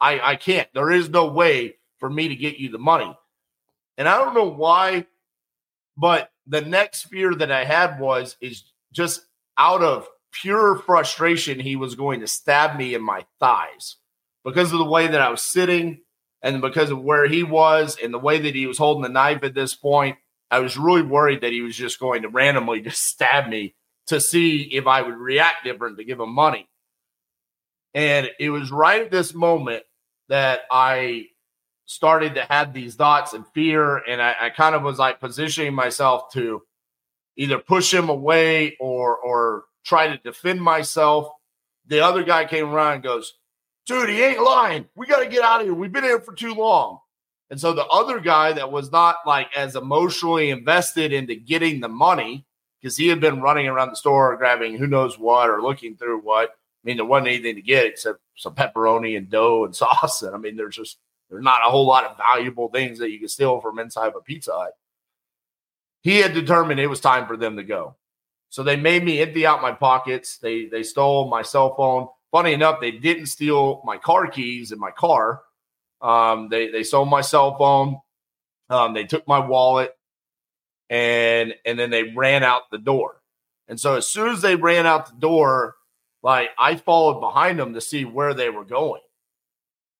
I 0.00 0.20
I 0.20 0.36
can't. 0.36 0.68
There 0.74 0.90
is 0.90 1.08
no 1.08 1.26
way 1.26 1.76
for 1.98 2.10
me 2.10 2.28
to 2.28 2.36
get 2.36 2.56
you 2.56 2.70
the 2.70 2.78
money. 2.78 3.16
And 3.96 4.08
I 4.08 4.18
don't 4.18 4.34
know 4.34 4.48
why, 4.48 5.06
but 5.96 6.30
the 6.46 6.60
next 6.60 7.04
fear 7.04 7.34
that 7.34 7.52
I 7.52 7.64
had 7.64 8.00
was 8.00 8.36
is 8.40 8.64
just 8.92 9.24
out 9.58 9.82
of 9.82 10.08
pure 10.32 10.76
frustration 10.76 11.60
he 11.60 11.76
was 11.76 11.94
going 11.94 12.20
to 12.20 12.26
stab 12.26 12.76
me 12.76 12.94
in 12.94 13.02
my 13.02 13.24
thighs 13.38 13.96
because 14.44 14.72
of 14.72 14.78
the 14.78 14.84
way 14.84 15.06
that 15.06 15.20
I 15.20 15.30
was 15.30 15.42
sitting 15.42 16.00
and 16.42 16.60
because 16.60 16.90
of 16.90 17.00
where 17.00 17.26
he 17.26 17.42
was 17.42 17.96
and 18.02 18.12
the 18.12 18.18
way 18.18 18.38
that 18.38 18.54
he 18.54 18.66
was 18.66 18.78
holding 18.78 19.02
the 19.02 19.08
knife 19.08 19.42
at 19.42 19.54
this 19.54 19.74
point. 19.74 20.18
I 20.50 20.58
was 20.60 20.76
really 20.76 21.02
worried 21.02 21.40
that 21.40 21.52
he 21.52 21.62
was 21.62 21.74
just 21.74 21.98
going 21.98 22.22
to 22.22 22.28
randomly 22.28 22.80
just 22.82 23.02
stab 23.02 23.48
me 23.48 23.74
to 24.08 24.20
see 24.20 24.62
if 24.62 24.86
I 24.86 25.02
would 25.02 25.16
react 25.16 25.64
different 25.64 25.96
to 25.98 26.04
give 26.04 26.20
him 26.20 26.30
money. 26.30 26.68
And 27.94 28.28
it 28.38 28.50
was 28.50 28.70
right 28.70 29.02
at 29.02 29.10
this 29.10 29.34
moment 29.34 29.84
that 30.28 30.60
I 30.70 31.28
started 31.86 32.34
to 32.34 32.42
have 32.42 32.72
these 32.72 32.96
thoughts 32.96 33.32
and 33.32 33.46
fear. 33.54 33.98
And 33.98 34.20
I, 34.20 34.34
I 34.42 34.50
kind 34.50 34.74
of 34.74 34.82
was 34.82 34.98
like 34.98 35.20
positioning 35.20 35.74
myself 35.74 36.32
to 36.32 36.62
either 37.36 37.58
push 37.58 37.92
him 37.92 38.08
away 38.08 38.76
or 38.80 39.16
or 39.16 39.64
try 39.84 40.08
to 40.08 40.18
defend 40.18 40.60
myself. 40.60 41.28
The 41.86 42.00
other 42.04 42.22
guy 42.22 42.46
came 42.46 42.70
around 42.70 42.94
and 42.94 43.02
goes, 43.02 43.34
dude, 43.86 44.08
he 44.08 44.22
ain't 44.22 44.42
lying. 44.42 44.86
We 44.96 45.06
got 45.06 45.22
to 45.22 45.28
get 45.28 45.42
out 45.42 45.60
of 45.60 45.66
here. 45.66 45.74
We've 45.74 45.92
been 45.92 46.04
here 46.04 46.20
for 46.20 46.34
too 46.34 46.54
long. 46.54 46.98
And 47.50 47.60
so 47.60 47.72
the 47.72 47.86
other 47.86 48.20
guy 48.20 48.52
that 48.54 48.72
was 48.72 48.90
not 48.90 49.16
like 49.26 49.48
as 49.56 49.76
emotionally 49.76 50.50
invested 50.50 51.12
into 51.12 51.34
getting 51.34 51.80
the 51.80 51.88
money 51.88 52.46
because 52.80 52.96
he 52.96 53.08
had 53.08 53.20
been 53.20 53.42
running 53.42 53.66
around 53.66 53.90
the 53.90 53.96
store 53.96 54.36
grabbing 54.36 54.76
who 54.76 54.86
knows 54.86 55.18
what 55.18 55.50
or 55.50 55.62
looking 55.62 55.96
through 55.96 56.20
what. 56.20 56.50
I 56.50 56.86
mean, 56.86 56.96
there 56.96 57.06
wasn't 57.06 57.28
anything 57.28 57.54
to 57.56 57.62
get 57.62 57.86
except 57.86 58.20
some 58.36 58.54
pepperoni 58.54 59.16
and 59.16 59.30
dough 59.30 59.64
and 59.64 59.76
sauce. 59.76 60.22
And 60.22 60.34
I 60.34 60.38
mean, 60.38 60.56
there's 60.56 60.76
just 60.76 60.98
there's 61.30 61.42
not 61.42 61.66
a 61.66 61.70
whole 61.70 61.86
lot 61.86 62.04
of 62.04 62.16
valuable 62.16 62.68
things 62.68 62.98
that 62.98 63.10
you 63.10 63.18
can 63.18 63.28
steal 63.28 63.60
from 63.60 63.78
inside 63.78 64.08
of 64.08 64.16
a 64.16 64.20
Pizza 64.20 64.52
Hut. 64.52 64.72
He 66.04 66.18
had 66.18 66.34
determined 66.34 66.78
it 66.78 66.86
was 66.86 67.00
time 67.00 67.26
for 67.26 67.36
them 67.36 67.56
to 67.56 67.64
go. 67.64 67.96
So 68.50 68.62
they 68.62 68.76
made 68.76 69.02
me 69.02 69.20
empty 69.20 69.44
out 69.46 69.62
my 69.62 69.72
pockets. 69.72 70.38
They 70.38 70.66
they 70.66 70.84
stole 70.84 71.28
my 71.28 71.42
cell 71.42 71.74
phone. 71.74 72.08
Funny 72.30 72.52
enough, 72.52 72.80
they 72.80 72.92
didn't 72.92 73.26
steal 73.26 73.82
my 73.84 73.96
car 73.96 74.28
keys 74.28 74.70
in 74.70 74.78
my 74.78 74.90
car. 74.92 75.42
Um, 76.00 76.50
they 76.50 76.68
they 76.70 76.84
stole 76.84 77.06
my 77.06 77.22
cell 77.22 77.56
phone. 77.58 77.98
Um, 78.70 78.94
they 78.94 79.04
took 79.04 79.26
my 79.26 79.40
wallet 79.40 79.92
and 80.90 81.54
and 81.64 81.78
then 81.78 81.90
they 81.90 82.04
ran 82.04 82.44
out 82.44 82.70
the 82.70 82.78
door. 82.78 83.20
And 83.66 83.80
so 83.80 83.96
as 83.96 84.06
soon 84.06 84.28
as 84.28 84.42
they 84.42 84.56
ran 84.56 84.86
out 84.86 85.06
the 85.06 85.18
door, 85.18 85.74
like 86.22 86.50
I 86.58 86.76
followed 86.76 87.20
behind 87.20 87.58
them 87.58 87.74
to 87.74 87.80
see 87.80 88.04
where 88.04 88.34
they 88.34 88.50
were 88.50 88.64
going. 88.64 89.00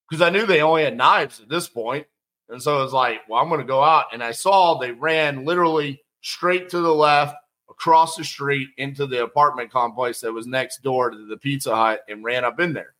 Because 0.08 0.20
I 0.20 0.30
knew 0.30 0.44
they 0.44 0.60
only 0.60 0.84
had 0.84 0.96
knives 0.96 1.40
at 1.40 1.48
this 1.48 1.66
point. 1.66 2.06
And 2.54 2.62
so 2.62 2.78
it 2.78 2.84
was 2.84 2.92
like, 2.92 3.20
well, 3.28 3.42
I'm 3.42 3.48
going 3.48 3.60
to 3.60 3.66
go 3.66 3.82
out. 3.82 4.06
And 4.12 4.22
I 4.22 4.30
saw 4.30 4.78
they 4.78 4.92
ran 4.92 5.44
literally 5.44 6.02
straight 6.22 6.70
to 6.70 6.80
the 6.80 6.94
left 6.94 7.36
across 7.68 8.16
the 8.16 8.24
street 8.24 8.68
into 8.78 9.06
the 9.06 9.22
apartment 9.22 9.70
complex 9.70 10.20
that 10.20 10.32
was 10.32 10.46
next 10.46 10.82
door 10.82 11.10
to 11.10 11.26
the 11.26 11.36
Pizza 11.36 11.74
Hut 11.74 12.00
and 12.08 12.24
ran 12.24 12.44
up 12.44 12.60
in 12.60 12.72
there. 12.72 12.94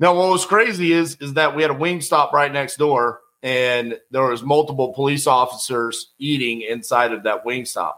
Now, 0.00 0.14
what 0.14 0.30
was 0.30 0.44
crazy 0.44 0.92
is 0.92 1.16
is 1.20 1.34
that 1.34 1.54
we 1.54 1.62
had 1.62 1.70
a 1.70 1.74
Wingstop 1.74 2.32
right 2.32 2.52
next 2.52 2.76
door, 2.76 3.20
and 3.42 3.98
there 4.10 4.24
was 4.24 4.42
multiple 4.42 4.92
police 4.92 5.26
officers 5.26 6.12
eating 6.18 6.62
inside 6.62 7.12
of 7.12 7.22
that 7.24 7.44
Wingstop. 7.44 7.94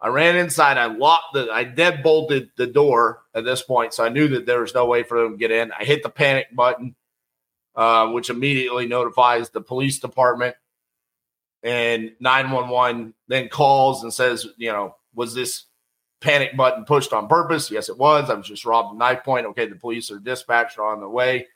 I 0.00 0.08
ran 0.08 0.36
inside. 0.36 0.78
I 0.78 0.86
locked 0.86 1.34
the. 1.34 1.48
I 1.52 1.64
dead 1.64 2.02
bolted 2.02 2.50
the 2.56 2.66
door 2.66 3.22
at 3.34 3.44
this 3.44 3.62
point, 3.62 3.92
so 3.92 4.04
I 4.04 4.08
knew 4.08 4.28
that 4.28 4.46
there 4.46 4.62
was 4.62 4.74
no 4.74 4.86
way 4.86 5.02
for 5.02 5.22
them 5.22 5.32
to 5.32 5.38
get 5.38 5.50
in. 5.50 5.70
I 5.78 5.84
hit 5.84 6.02
the 6.02 6.08
panic 6.08 6.46
button, 6.54 6.94
uh, 7.74 8.08
which 8.08 8.30
immediately 8.30 8.86
notifies 8.86 9.50
the 9.50 9.60
police 9.60 9.98
department, 9.98 10.56
and 11.62 12.12
nine 12.20 12.50
one 12.50 12.68
one 12.68 13.14
then 13.28 13.48
calls 13.48 14.02
and 14.02 14.12
says, 14.12 14.46
you 14.56 14.72
know, 14.72 14.96
was 15.14 15.34
this 15.34 15.64
panic 16.20 16.56
button 16.56 16.84
pushed 16.84 17.12
on 17.12 17.28
purpose? 17.28 17.70
Yes, 17.70 17.88
it 17.88 17.98
was. 17.98 18.30
I 18.30 18.34
was 18.34 18.46
just 18.46 18.64
robbed 18.64 18.94
a 18.94 18.98
knife 18.98 19.24
point. 19.24 19.46
Okay, 19.46 19.66
the 19.66 19.76
police 19.76 20.10
are 20.10 20.18
dispatched 20.18 20.78
on 20.78 21.00
the 21.00 21.08
way. 21.08 21.48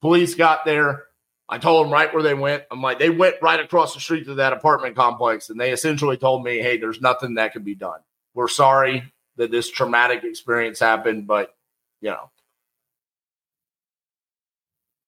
Police 0.00 0.34
got 0.34 0.64
there. 0.64 1.04
I 1.48 1.58
told 1.58 1.84
them 1.84 1.92
right 1.92 2.12
where 2.14 2.22
they 2.22 2.34
went. 2.34 2.62
I'm 2.70 2.80
like, 2.80 2.98
they 2.98 3.10
went 3.10 3.36
right 3.42 3.58
across 3.58 3.92
the 3.92 4.00
street 4.00 4.26
to 4.26 4.34
that 4.36 4.52
apartment 4.52 4.94
complex, 4.94 5.50
and 5.50 5.60
they 5.60 5.72
essentially 5.72 6.16
told 6.16 6.44
me, 6.44 6.58
hey, 6.58 6.78
there's 6.78 7.00
nothing 7.00 7.34
that 7.34 7.52
can 7.52 7.64
be 7.64 7.74
done. 7.74 7.98
We're 8.34 8.48
sorry 8.48 9.12
that 9.36 9.50
this 9.50 9.68
traumatic 9.68 10.22
experience 10.22 10.78
happened, 10.78 11.26
but 11.26 11.54
you 12.00 12.10
know, 12.10 12.30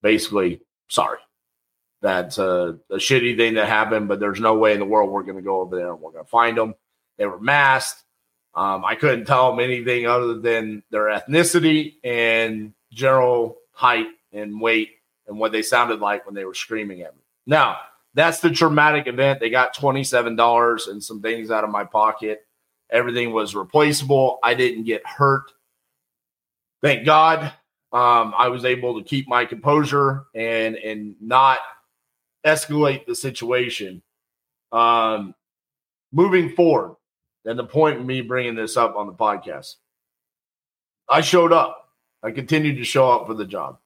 basically, 0.02 0.60
sorry. 0.88 1.18
That's 2.00 2.38
a, 2.38 2.78
a 2.90 2.96
shitty 2.96 3.36
thing 3.36 3.54
that 3.54 3.68
happened, 3.68 4.08
but 4.08 4.18
there's 4.18 4.40
no 4.40 4.54
way 4.54 4.72
in 4.72 4.80
the 4.80 4.86
world 4.86 5.10
we're 5.10 5.22
going 5.22 5.36
to 5.36 5.42
go 5.42 5.60
over 5.60 5.76
there 5.76 5.92
and 5.92 6.00
we're 6.00 6.10
going 6.10 6.24
to 6.24 6.30
find 6.30 6.58
them. 6.58 6.74
They 7.16 7.26
were 7.26 7.40
masked. 7.40 8.02
Um, 8.54 8.84
I 8.84 8.96
couldn't 8.96 9.26
tell 9.26 9.50
them 9.50 9.60
anything 9.60 10.06
other 10.06 10.34
than 10.34 10.82
their 10.90 11.04
ethnicity 11.04 11.94
and 12.02 12.74
general 12.92 13.58
height 13.72 14.08
and 14.32 14.60
weight 14.60 14.90
and 15.26 15.38
what 15.38 15.52
they 15.52 15.62
sounded 15.62 16.00
like 16.00 16.26
when 16.26 16.34
they 16.34 16.44
were 16.44 16.54
screaming 16.54 17.02
at 17.02 17.14
me. 17.14 17.22
Now, 17.46 17.78
that's 18.14 18.40
the 18.40 18.50
traumatic 18.50 19.06
event. 19.06 19.40
They 19.40 19.48
got 19.48 19.74
$27 19.74 20.88
and 20.88 21.02
some 21.02 21.22
things 21.22 21.50
out 21.50 21.64
of 21.64 21.70
my 21.70 21.84
pocket. 21.84 22.44
Everything 22.90 23.32
was 23.32 23.54
replaceable. 23.54 24.38
I 24.42 24.54
didn't 24.54 24.84
get 24.84 25.06
hurt. 25.06 25.50
Thank 26.82 27.06
God. 27.06 27.52
Um, 27.92 28.32
I 28.36 28.48
was 28.48 28.64
able 28.64 28.98
to 28.98 29.04
keep 29.04 29.28
my 29.28 29.44
composure 29.44 30.24
and 30.34 30.76
and 30.76 31.14
not 31.20 31.58
escalate 32.46 33.06
the 33.06 33.14
situation. 33.14 34.02
Um, 34.72 35.34
moving 36.12 36.50
forward, 36.50 36.96
and 37.44 37.58
the 37.58 37.64
point 37.64 37.98
of 37.98 38.06
me 38.06 38.22
bringing 38.22 38.54
this 38.54 38.76
up 38.76 38.96
on 38.96 39.06
the 39.06 39.12
podcast, 39.12 39.74
I 41.08 41.20
showed 41.20 41.52
up. 41.52 41.90
I 42.22 42.30
continued 42.30 42.76
to 42.76 42.84
show 42.84 43.10
up 43.10 43.26
for 43.26 43.34
the 43.34 43.44
job. 43.44 43.78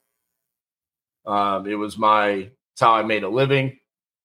Um, 1.27 1.67
it 1.67 1.75
was 1.75 1.99
my 1.99 2.51
it's 2.77 2.81
how 2.81 2.95
I 2.95 3.03
made 3.03 3.25
a 3.25 3.29
living. 3.29 3.79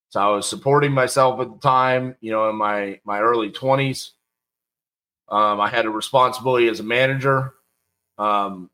So 0.09 0.19
I 0.19 0.35
was 0.35 0.47
supporting 0.47 0.91
myself 0.91 1.39
at 1.39 1.49
the 1.49 1.57
time, 1.57 2.15
you 2.21 2.31
know, 2.31 2.49
in 2.49 2.55
my 2.55 2.99
my 3.05 3.19
early 3.19 3.49
twenties. 3.49 4.11
Um, 5.29 5.61
I 5.61 5.69
had 5.69 5.85
a 5.85 5.89
responsibility 5.89 6.67
as 6.67 6.81
a 6.81 6.83
manager. 6.83 7.53
Um, 8.17 8.69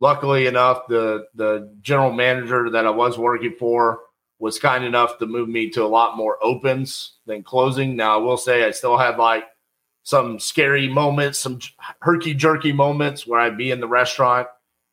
luckily 0.00 0.46
enough, 0.46 0.86
the 0.88 1.26
the 1.34 1.72
general 1.80 2.12
manager 2.12 2.70
that 2.70 2.86
I 2.86 2.90
was 2.90 3.18
working 3.18 3.54
for 3.58 4.00
was 4.38 4.58
kind 4.58 4.84
enough 4.84 5.18
to 5.18 5.26
move 5.26 5.48
me 5.48 5.70
to 5.70 5.82
a 5.82 5.86
lot 5.86 6.16
more 6.16 6.38
opens 6.42 7.14
than 7.26 7.42
closing. 7.42 7.96
Now 7.96 8.18
I 8.18 8.22
will 8.22 8.36
say 8.36 8.64
I 8.64 8.72
still 8.72 8.98
had 8.98 9.16
like 9.16 9.44
some 10.02 10.38
scary 10.38 10.88
moments, 10.88 11.38
some 11.38 11.58
herky 12.00 12.34
jerky 12.34 12.72
moments 12.72 13.26
where 13.26 13.40
I'd 13.40 13.56
be 13.56 13.70
in 13.70 13.80
the 13.80 13.88
restaurant 13.88 14.48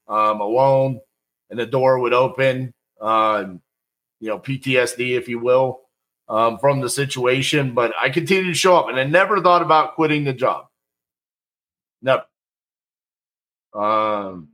um, 0.07 0.41
alone 0.41 1.01
and 1.49 1.59
the 1.59 1.65
door 1.65 1.99
would 1.99 2.13
open. 2.13 2.73
Uh, 2.99 3.45
you 4.19 4.29
know, 4.29 4.39
PTSD, 4.39 5.17
if 5.17 5.27
you 5.27 5.39
will, 5.39 5.81
um, 6.29 6.59
from 6.59 6.79
the 6.79 6.89
situation. 6.89 7.73
But 7.73 7.93
I 7.99 8.09
continued 8.09 8.51
to 8.51 8.53
show 8.53 8.77
up, 8.77 8.87
and 8.87 8.99
I 8.99 9.03
never 9.03 9.41
thought 9.41 9.61
about 9.61 9.95
quitting 9.95 10.23
the 10.23 10.33
job. 10.33 10.67
Never. 12.01 12.23
Um, 13.73 14.49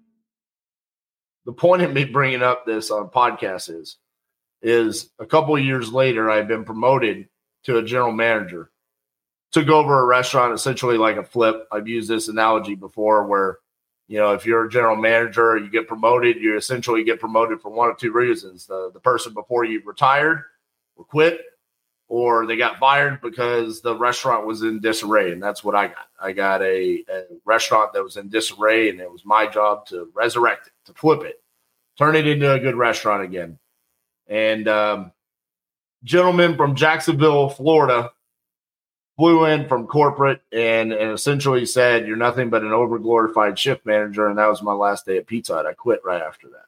the 1.47 1.53
point 1.53 1.81
of 1.81 1.93
me 1.93 2.03
bringing 2.03 2.43
up 2.43 2.65
this 2.65 2.91
on 2.91 3.09
podcast 3.09 3.73
is, 3.73 3.95
is 4.61 5.09
a 5.17 5.25
couple 5.25 5.57
years 5.57 5.93
later, 5.93 6.29
I've 6.29 6.49
been 6.49 6.65
promoted 6.65 7.29
to 7.63 7.77
a 7.77 7.83
general 7.83 8.11
manager. 8.11 8.69
Took 9.53 9.69
over 9.69 9.97
a 9.97 10.05
restaurant 10.05 10.53
essentially 10.53 10.97
like 10.97 11.15
a 11.15 11.23
flip. 11.23 11.65
I've 11.71 11.87
used 11.87 12.09
this 12.09 12.27
analogy 12.27 12.75
before 12.75 13.25
where 13.25 13.59
you 14.09 14.19
know, 14.19 14.33
if 14.33 14.45
you're 14.45 14.65
a 14.65 14.69
general 14.69 14.97
manager, 14.97 15.57
you 15.57 15.69
get 15.69 15.87
promoted, 15.87 16.37
you 16.37 16.57
essentially 16.57 17.03
get 17.05 17.19
promoted 17.19 17.61
for 17.61 17.69
one 17.69 17.89
of 17.89 17.97
two 17.97 18.11
reasons. 18.11 18.65
The, 18.65 18.89
the 18.93 18.99
person 18.99 19.33
before 19.33 19.63
you 19.63 19.81
retired 19.85 20.43
or 20.97 21.05
quit, 21.05 21.41
or 22.09 22.45
they 22.45 22.55
got 22.55 22.79
fired 22.79 23.19
because 23.21 23.81
the 23.81 23.95
restaurant 23.95 24.47
was 24.47 24.61
in 24.61 24.79
disarray. 24.79 25.31
And 25.31 25.43
that's 25.43 25.63
what 25.63 25.75
I 25.75 25.87
got. 25.87 26.07
I 26.19 26.31
got 26.31 26.61
a, 26.61 27.03
a 27.09 27.23
restaurant 27.45 27.93
that 27.93 28.03
was 28.03 28.17
in 28.17 28.29
disarray, 28.29 28.89
and 28.89 28.99
it 28.99 29.11
was 29.11 29.25
my 29.25 29.45
job 29.45 29.85
to 29.87 30.09
resurrect 30.13 30.67
it, 30.67 30.73
to 30.85 30.93
flip 30.93 31.23
it, 31.23 31.41
turn 31.97 32.15
it 32.15 32.27
into 32.27 32.51
a 32.51 32.59
good 32.59 32.75
restaurant 32.75 33.23
again. 33.23 33.59
And 34.27 34.67
um, 34.67 35.11
gentleman 36.03 36.55
from 36.55 36.75
Jacksonville, 36.75 37.49
Florida, 37.49 38.11
flew 39.17 39.45
in 39.45 39.67
from 39.67 39.87
corporate 39.87 40.41
and, 40.51 40.93
and 40.93 41.11
essentially 41.11 41.65
said, 41.65 42.07
You're 42.07 42.17
nothing 42.17 42.49
but 42.49 42.61
an 42.61 42.69
overglorified 42.69 43.57
shift 43.57 43.85
manager. 43.85 44.27
And 44.27 44.37
that 44.37 44.47
was 44.47 44.61
my 44.61 44.73
last 44.73 45.05
day 45.05 45.17
at 45.17 45.27
Pizza 45.27 45.55
Hut. 45.55 45.65
I 45.65 45.73
quit 45.73 46.01
right 46.05 46.21
after 46.21 46.47
that. 46.49 46.65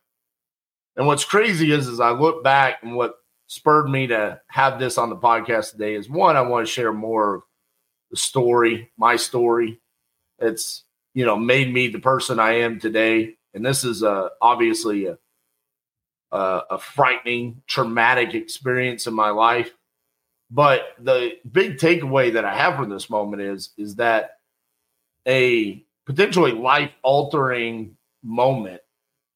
And 0.96 1.08
what's 1.08 1.24
crazy 1.24 1.72
is, 1.72 1.88
is 1.88 2.00
I 2.00 2.12
look 2.12 2.44
back 2.44 2.84
and 2.84 2.96
what 2.96 3.20
spurred 3.50 3.90
me 3.90 4.08
to 4.08 4.40
have 4.48 4.80
this 4.80 4.98
on 4.98 5.10
the 5.10 5.18
podcast 5.18 5.72
today 5.72 5.96
is 5.96 6.10
one, 6.10 6.38
I 6.38 6.42
want 6.42 6.66
to 6.66 6.72
share 6.72 6.94
more 6.94 7.36
of 7.36 7.42
the 8.12 8.18
story, 8.18 8.92
my 8.98 9.18
story. 9.18 9.82
It's, 10.40 10.84
you 11.14 11.26
know, 11.26 11.36
made 11.36 11.74
me 11.74 11.90
the 11.90 12.00
person 12.00 12.40
I 12.40 12.60
am 12.60 12.80
today. 12.80 13.36
And 13.54 13.66
this 13.66 13.84
is 13.84 14.04
uh, 14.04 14.30
obviously 14.42 15.08
a, 15.08 15.18
a, 16.32 16.62
a 16.72 16.80
frightening, 16.80 17.62
traumatic 17.68 18.34
experience 18.34 19.08
in 19.08 19.14
my 19.14 19.32
life 19.32 19.74
but 20.52 20.82
the 21.00 21.34
big 21.50 21.78
takeaway 21.78 22.34
that 22.34 22.46
I 22.46 22.56
have 22.56 22.76
from 22.76 22.90
this 22.90 23.10
moment 23.10 23.42
is 23.42 23.70
is 23.78 23.96
that 23.96 24.38
a 25.28 25.84
potentially 26.06 26.54
life 26.54 26.92
altering 27.04 27.98
moment, 28.24 28.82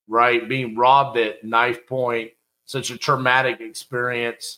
right? 0.08 0.48
Being 0.48 0.76
robbed 0.76 1.18
at 1.18 1.44
knife 1.44 1.86
point, 1.86 2.32
such 2.74 2.90
a 2.90 2.98
traumatic 2.98 3.62
experience. 3.62 4.58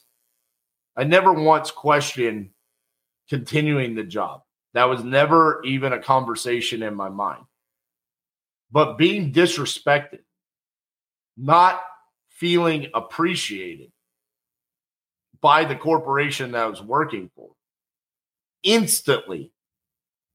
I 0.96 1.04
never 1.04 1.34
once 1.34 1.70
questioned 1.70 2.52
continuing 3.30 3.94
the 3.94 4.06
job. 4.06 4.44
That 4.74 4.86
was 4.86 5.04
never 5.04 5.62
even 5.66 5.92
a 5.92 6.02
conversation 6.02 6.82
in 6.82 6.96
my 6.96 7.10
mind. 7.10 7.44
But 8.72 8.98
being 8.98 9.34
disrespected, 9.34 10.20
not 11.36 11.82
feeling 12.30 12.88
appreciated, 12.94 13.92
by 15.42 15.66
the 15.66 15.76
corporation 15.76 16.54
that 16.54 16.64
I 16.64 16.68
was 16.68 16.82
working 16.82 17.30
for 17.36 17.52
instantly 18.64 19.52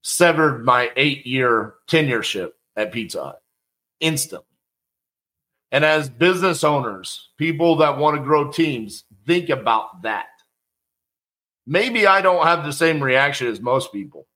severed 0.03 0.63
my 0.63 0.91
eight 0.95 1.25
year 1.25 1.73
tenureship 1.89 2.51
at 2.75 2.91
Pizza 2.93 3.23
Hut. 3.23 3.41
Instantly. 3.99 4.50
And 5.71 5.85
as 5.85 6.09
business 6.09 6.63
owners, 6.63 7.29
people 7.37 7.77
that 7.77 7.97
want 7.97 8.17
to 8.17 8.23
grow 8.23 8.51
teams, 8.51 9.05
think 9.25 9.49
about 9.49 10.01
that. 10.03 10.27
Maybe 11.65 12.05
I 12.05 12.21
don't 12.21 12.45
have 12.45 12.65
the 12.65 12.73
same 12.73 13.01
reaction 13.01 13.47
as 13.47 13.61
most 13.61 13.93
people. 13.93 14.27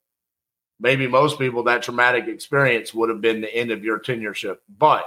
Maybe 0.79 1.07
most 1.07 1.37
people, 1.39 1.63
that 1.63 1.83
traumatic 1.83 2.27
experience 2.27 2.93
would 2.93 3.09
have 3.09 3.21
been 3.21 3.41
the 3.41 3.53
end 3.53 3.71
of 3.71 3.83
your 3.83 3.99
tenureship. 3.99 4.57
But 4.69 5.05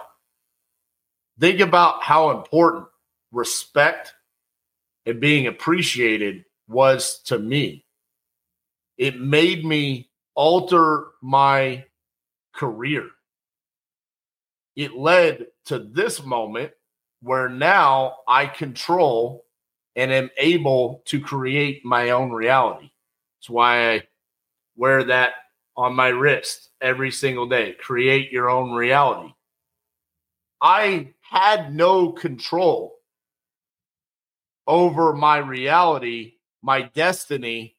think 1.39 1.61
about 1.61 2.03
how 2.03 2.31
important 2.31 2.87
respect 3.33 4.15
and 5.07 5.21
being 5.21 5.47
appreciated 5.47 6.45
was 6.69 7.21
to 7.25 7.39
me. 7.39 7.87
It 8.99 9.21
made 9.21 9.65
me 9.65 10.11
alter 10.35 11.07
my 11.23 11.85
career. 12.55 13.09
It 14.77 14.95
led 14.95 15.47
to 15.69 15.79
this 15.79 16.25
moment 16.25 16.73
where 17.21 17.49
now 17.49 18.17
I 18.27 18.47
control 18.47 19.45
and 19.97 20.13
am 20.13 20.31
able 20.37 21.03
to 21.07 21.21
create 21.21 21.85
my 21.85 22.11
own 22.11 22.31
reality. 22.31 22.91
That's 23.39 23.51
why 23.51 23.95
I 23.95 24.03
wear 24.77 25.05
that 25.05 25.33
on 25.77 25.95
my 25.95 26.09
wrist 26.09 26.71
every 26.81 27.11
single 27.11 27.49
day. 27.49 27.75
Create 27.79 28.33
your 28.33 28.49
own 28.51 28.73
reality. 28.73 29.33
I 30.61 31.15
had 31.21 31.75
no 31.75 32.13
control 32.13 32.97
over 34.67 35.13
my 35.15 35.39
reality, 35.39 36.35
my 36.63 36.83
destiny. 36.83 37.77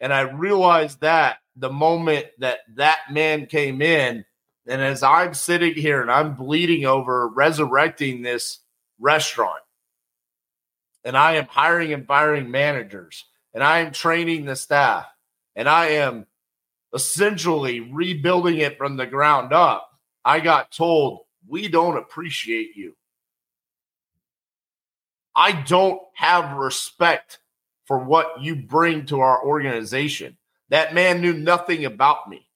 And 0.00 0.12
I 0.12 0.22
realized 0.22 1.00
that 1.00 1.38
the 1.56 1.70
moment 1.70 2.26
that 2.38 2.60
that 2.76 2.98
man 3.10 3.46
came 3.46 3.82
in, 3.82 4.24
and 4.68 4.82
as 4.82 5.02
I'm 5.02 5.34
sitting 5.34 5.74
here 5.74 6.00
and 6.00 6.10
I'm 6.10 6.34
bleeding 6.34 6.84
over 6.84 7.28
resurrecting 7.28 8.22
this 8.22 8.60
restaurant, 8.98 9.62
and 11.04 11.16
I 11.16 11.34
am 11.34 11.46
hiring 11.46 11.92
and 11.92 12.06
firing 12.06 12.50
managers, 12.50 13.24
and 13.54 13.62
I 13.64 13.78
am 13.80 13.92
training 13.92 14.44
the 14.44 14.56
staff, 14.56 15.06
and 15.56 15.68
I 15.68 15.86
am 15.86 16.26
essentially 16.94 17.80
rebuilding 17.80 18.58
it 18.58 18.78
from 18.78 18.96
the 18.96 19.06
ground 19.06 19.52
up, 19.52 19.90
I 20.24 20.40
got 20.40 20.72
told, 20.72 21.20
we 21.46 21.68
don't 21.68 21.96
appreciate 21.96 22.76
you. 22.76 22.94
I 25.34 25.52
don't 25.52 26.00
have 26.14 26.56
respect 26.56 27.38
for 27.86 27.98
what 27.98 28.42
you 28.42 28.56
bring 28.56 29.06
to 29.06 29.20
our 29.20 29.42
organization. 29.42 30.36
That 30.68 30.94
man 30.94 31.20
knew 31.20 31.32
nothing 31.32 31.84
about 31.84 32.28
me. 32.28 32.47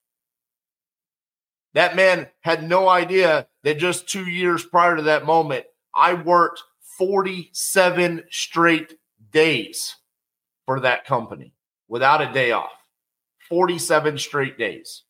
That 1.75 1.97
man 1.97 2.29
had 2.41 2.69
no 2.69 2.89
idea 2.89 3.47
that 3.63 3.79
just 3.79 4.09
two 4.09 4.27
years 4.27 4.65
prior 4.65 4.97
to 4.97 5.03
that 5.03 5.25
moment, 5.25 5.65
I 5.95 6.15
worked 6.15 6.63
47 6.99 8.25
straight 8.31 8.95
days 9.31 9.97
for 10.67 10.81
that 10.81 11.07
company 11.07 11.55
without 11.89 12.21
a 12.21 12.33
day 12.33 12.53
off. 12.53 12.73
47 13.49 14.19
straight 14.19 14.59
days. 14.59 15.03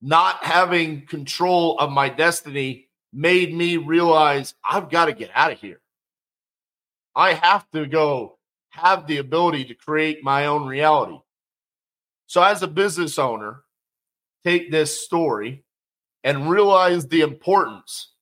Not 0.00 0.44
having 0.44 1.06
control 1.06 1.78
of 1.78 1.90
my 1.90 2.08
destiny 2.08 2.88
made 3.12 3.54
me 3.54 3.76
realize 3.76 4.54
I've 4.64 4.90
got 4.90 5.06
to 5.06 5.12
get 5.12 5.30
out 5.34 5.52
of 5.52 5.58
here. 5.58 5.80
I 7.14 7.32
have 7.32 7.68
to 7.70 7.86
go 7.86 8.38
have 8.70 9.06
the 9.06 9.18
ability 9.18 9.64
to 9.66 9.74
create 9.74 10.22
my 10.22 10.46
own 10.46 10.66
reality. 10.66 11.18
So, 12.26 12.42
as 12.42 12.62
a 12.62 12.68
business 12.68 13.18
owner, 13.18 13.62
take 14.44 14.70
this 14.70 15.04
story 15.04 15.64
and 16.24 16.50
realize 16.50 17.06
the 17.06 17.20
importance 17.20 18.12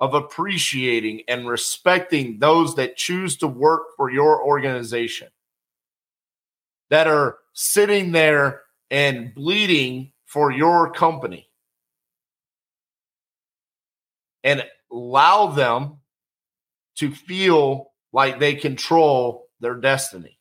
of 0.00 0.14
appreciating 0.14 1.22
and 1.28 1.46
respecting 1.46 2.38
those 2.38 2.74
that 2.74 2.96
choose 2.96 3.36
to 3.36 3.46
work 3.46 3.82
for 3.96 4.10
your 4.10 4.42
organization, 4.42 5.28
that 6.90 7.06
are 7.06 7.38
sitting 7.52 8.10
there 8.12 8.62
and 8.90 9.34
bleeding 9.34 10.12
for 10.26 10.50
your 10.50 10.90
company. 10.90 11.48
And 14.42 14.64
allow 14.90 15.48
them 15.48 15.98
to 16.96 17.12
feel 17.12 17.92
like 18.12 18.40
they 18.40 18.54
control 18.54 19.46
their 19.60 19.76
destiny. 19.76 20.38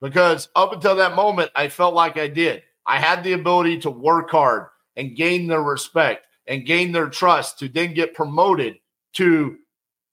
Because 0.00 0.48
up 0.56 0.72
until 0.72 0.96
that 0.96 1.14
moment, 1.14 1.50
I 1.54 1.68
felt 1.68 1.94
like 1.94 2.16
I 2.16 2.28
did. 2.28 2.62
I 2.86 2.98
had 2.98 3.22
the 3.22 3.34
ability 3.34 3.80
to 3.80 3.90
work 3.90 4.30
hard 4.30 4.66
and 4.96 5.16
gain 5.16 5.46
their 5.46 5.62
respect 5.62 6.26
and 6.46 6.66
gain 6.66 6.92
their 6.92 7.08
trust 7.08 7.58
to 7.58 7.68
then 7.68 7.94
get 7.94 8.14
promoted 8.14 8.76
to 9.14 9.56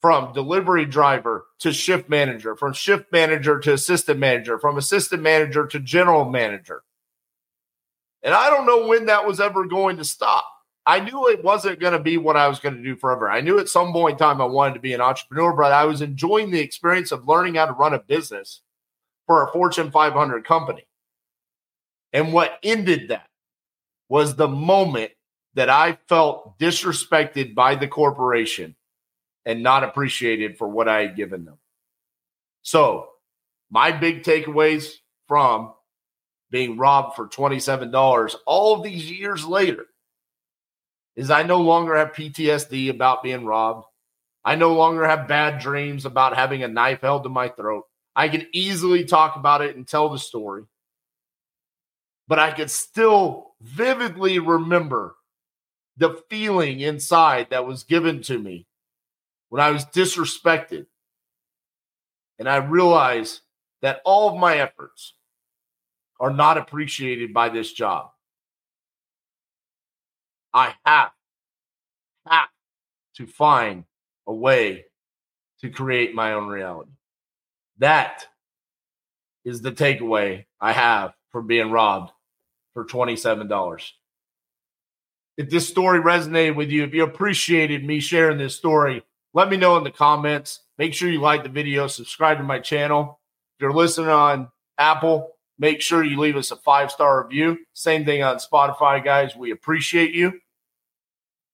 from 0.02 0.34
delivery 0.34 0.86
driver 0.86 1.48
to 1.60 1.74
shift 1.74 2.08
manager, 2.10 2.56
from 2.56 2.74
shift 2.74 3.12
manager 3.12 3.60
to 3.60 3.74
assistant 3.74 4.20
manager, 4.20 4.60
from 4.60 4.78
assistant 4.78 5.24
manager 5.24 5.66
to 5.66 5.80
general 5.80 6.26
manager. 6.26 6.84
And 8.22 8.34
I 8.34 8.50
don't 8.50 8.68
know 8.68 8.88
when 8.88 9.06
that 9.08 9.26
was 9.26 9.40
ever 9.40 9.66
going 9.66 9.98
to 9.98 10.04
stop. 10.04 10.46
I 10.86 11.00
knew 11.00 11.28
it 11.28 11.44
wasn't 11.44 11.80
going 11.80 11.94
to 11.94 12.00
be 12.00 12.18
what 12.18 12.38
I 12.38 12.48
was 12.48 12.60
going 12.60 12.76
to 12.76 12.84
do 12.84 12.96
forever. 12.96 13.30
I 13.30 13.42
knew 13.42 13.60
at 13.60 13.68
some 13.68 13.92
point 13.92 14.14
in 14.14 14.18
time 14.20 14.40
I 14.40 14.46
wanted 14.46 14.76
to 14.76 14.80
be 14.80 14.94
an 14.94 15.02
entrepreneur, 15.02 15.54
but 15.54 15.72
I 15.72 15.86
was 15.86 16.02
enjoying 16.02 16.52
the 16.52 16.62
experience 16.62 17.12
of 17.12 17.28
learning 17.28 17.56
how 17.56 17.66
to 17.66 17.74
run 17.74 17.94
a 17.94 18.00
business 18.00 18.62
for 19.28 19.44
a 19.44 19.52
Fortune 19.52 19.92
500 19.92 20.46
company. 20.46 20.88
And 22.14 22.34
what 22.34 22.58
ended 22.64 23.10
that 23.10 23.28
was 24.10 24.36
the 24.36 24.48
moment 24.48 25.12
that 25.54 25.70
I 25.70 25.98
felt 26.08 26.58
disrespected 26.58 27.54
by 27.54 27.76
the 27.76 27.88
corporation 27.88 28.76
and 29.46 29.64
not 29.64 29.84
appreciated 29.84 30.58
for 30.58 30.68
what 30.68 30.88
I 30.88 31.02
had 31.02 31.16
given 31.16 31.46
them. 31.46 31.58
So, 32.62 33.10
my 33.70 33.92
big 33.92 34.24
takeaways 34.24 34.94
from 35.28 35.74
being 36.50 36.78
robbed 36.78 37.16
for 37.16 37.28
$27 37.28 38.36
all 38.46 38.82
these 38.82 39.12
years 39.12 39.46
later 39.46 39.86
is 41.16 41.30
I 41.30 41.44
no 41.44 41.60
longer 41.60 41.96
have 41.96 42.14
PTSD 42.14 42.90
about 42.90 43.24
being 43.24 43.46
robbed. 43.46 43.86
I 44.46 44.56
no 44.56 44.74
longer 44.74 45.06
have 45.06 45.28
bad 45.28 45.60
dreams 45.60 46.06
about 46.06 46.36
having 46.36 46.64
a 46.64 46.68
knife 46.68 47.02
held 47.02 47.24
to 47.24 47.30
my 47.30 47.50
throat. 47.50 47.86
I 48.18 48.30
can 48.30 48.48
easily 48.52 49.06
talk 49.06 49.36
about 49.36 49.62
it 49.62 49.76
and 49.76 49.88
tell 49.88 50.10
the 50.10 50.18
story. 50.18 50.64
But 52.28 52.40
I 52.40 52.52
could 52.52 52.72
still 52.72 53.54
vividly 53.62 54.40
remember 54.40 55.16
the 55.98 56.20
feeling 56.28 56.80
inside 56.80 57.52
that 57.52 57.68
was 57.68 57.84
given 57.84 58.24
to 58.24 58.40
me 58.40 58.66
when 59.50 59.62
I 59.62 59.70
was 59.70 59.86
disrespected. 59.86 60.88
And 62.40 62.50
I 62.50 62.58
realized 62.58 63.42
that 63.84 64.02
all 64.04 64.30
of 64.30 64.40
my 64.40 64.58
efforts 64.58 65.14
are 66.20 66.34
not 66.34 66.58
appreciated 66.58 67.36
by 67.36 67.50
this 67.50 67.72
job. 67.72 68.10
I 70.56 70.74
have, 70.84 71.12
have 72.28 72.50
to 73.18 73.28
find 73.28 73.84
a 74.26 74.34
way 74.34 74.86
to 75.62 75.70
create 75.70 76.16
my 76.16 76.34
own 76.34 76.48
reality. 76.48 76.97
That 77.80 78.26
is 79.46 79.62
the 79.62 79.72
takeaway 79.72 80.46
I 80.60 80.72
have 80.72 81.14
from 81.32 81.48
being 81.48 81.72
robbed 81.72 82.12
for 82.74 82.86
$27. 82.86 83.92
If 85.38 85.50
this 85.50 85.68
story 85.68 86.00
resonated 86.00 86.56
with 86.56 86.70
you, 86.70 86.84
if 86.84 86.94
you 86.94 87.04
appreciated 87.04 87.86
me 87.86 88.00
sharing 88.00 88.40
this 88.40 88.56
story, 88.56 89.04
let 89.34 89.50
me 89.50 89.58
know 89.58 89.78
in 89.78 89.84
the 89.84 89.92
comments. 89.92 90.62
Make 90.78 90.94
sure 90.94 91.10
you 91.10 91.22
like 91.22 91.44
the 91.44 91.50
video, 91.50 91.88
subscribe 91.88 92.38
to 92.38 92.44
my 92.44 92.60
channel. 92.60 93.20
If 93.56 93.62
you're 93.62 93.74
listening 93.74 94.10
on 94.10 94.50
Apple, 94.80 95.32
make 95.60 95.82
sure 95.82 96.04
you 96.04 96.20
leave 96.20 96.38
us 96.38 96.52
a 96.52 96.56
five 96.56 96.92
star 96.92 97.24
review. 97.24 97.58
Same 97.74 98.04
thing 98.04 98.24
on 98.24 98.38
Spotify, 98.38 99.04
guys. 99.04 99.36
We 99.36 99.52
appreciate 99.52 100.14
you. 100.14 100.40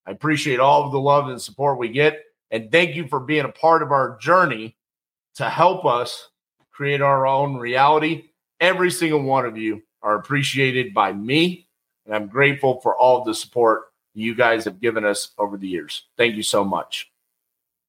I 0.06 0.12
appreciate 0.12 0.60
all 0.60 0.86
of 0.86 0.92
the 0.92 1.00
love 1.00 1.28
and 1.28 1.42
support 1.42 1.78
we 1.78 1.90
get. 1.90 2.22
And 2.52 2.72
thank 2.72 2.96
you 2.96 3.08
for 3.08 3.20
being 3.20 3.46
a 3.46 3.50
part 3.50 3.82
of 3.82 3.92
our 3.92 4.18
journey 4.18 4.78
to 5.36 5.50
help 5.50 5.86
us 5.86 6.30
create 6.72 7.02
our 7.02 7.28
own 7.28 7.58
reality. 7.58 8.30
Every 8.60 8.92
single 8.92 9.24
one 9.24 9.46
of 9.46 9.58
you 9.58 9.82
are 10.02 10.16
appreciated 10.16 10.94
by 10.94 11.14
me. 11.14 11.68
And 12.06 12.16
I'm 12.16 12.28
grateful 12.28 12.82
for 12.82 12.98
all 12.98 13.24
the 13.24 13.34
support 13.34 13.94
you 14.14 14.36
guys 14.36 14.66
have 14.66 14.80
given 14.80 15.06
us 15.06 15.32
over 15.38 15.58
the 15.58 15.68
years. 15.68 16.08
Thank 16.18 16.36
you 16.36 16.44
so 16.44 16.64
much. 16.64 17.13